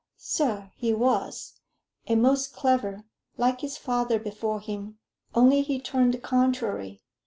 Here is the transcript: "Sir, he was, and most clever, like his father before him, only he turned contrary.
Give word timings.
"Sir, 0.17 0.71
he 0.77 0.95
was, 0.95 1.59
and 2.07 2.23
most 2.23 2.53
clever, 2.55 3.03
like 3.37 3.61
his 3.61 3.77
father 3.77 4.17
before 4.19 4.59
him, 4.59 4.97
only 5.35 5.61
he 5.61 5.79
turned 5.79 6.23
contrary. 6.23 7.03